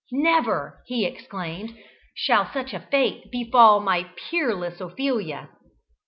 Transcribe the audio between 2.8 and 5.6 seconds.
fate befall my peerless Ophelia!"